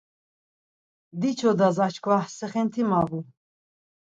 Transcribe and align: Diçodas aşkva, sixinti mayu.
Diçodas 1.19 1.77
aşkva, 1.85 2.17
sixinti 2.35 2.81
mayu. 2.89 3.19